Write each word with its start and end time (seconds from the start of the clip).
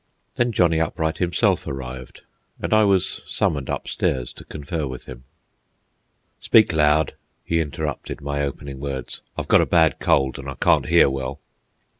Then 0.33 0.51
Johnny 0.51 0.79
Upright 0.81 1.19
himself 1.19 1.67
arrived, 1.67 2.21
and 2.59 2.73
I 2.73 2.83
was 2.85 3.21
summoned 3.27 3.69
upstairs 3.69 4.33
to 4.33 4.43
confer 4.43 4.87
with 4.87 5.05
him. 5.05 5.25
"Speak 6.39 6.73
loud," 6.73 7.13
he 7.43 7.61
interrupted 7.61 8.19
my 8.19 8.41
opening 8.41 8.79
words. 8.79 9.21
"I've 9.37 9.47
got 9.47 9.61
a 9.61 9.67
bad 9.67 9.99
cold, 9.99 10.39
and 10.39 10.49
I 10.49 10.55
can't 10.55 10.87
hear 10.87 11.07
well." 11.07 11.39